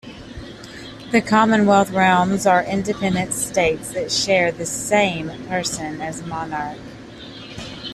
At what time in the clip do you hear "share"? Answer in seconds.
4.11-4.51